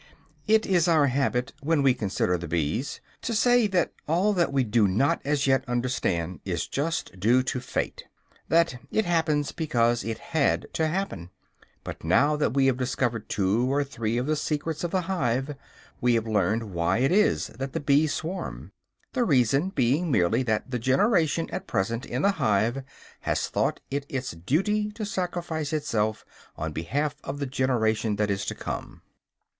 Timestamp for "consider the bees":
1.93-3.01